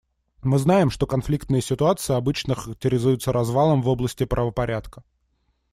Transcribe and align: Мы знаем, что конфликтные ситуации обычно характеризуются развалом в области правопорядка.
Мы 0.41 0.57
знаем, 0.57 0.89
что 0.89 1.05
конфликтные 1.05 1.61
ситуации 1.61 2.15
обычно 2.15 2.55
характеризуются 2.55 3.31
развалом 3.31 3.83
в 3.83 3.87
области 3.87 4.25
правопорядка. 4.25 5.03